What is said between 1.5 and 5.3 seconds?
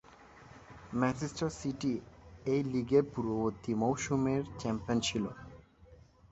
City এই লীগের পূর্ববর্তী মৌসুমের চ্যাম্পিয়ন ছিল।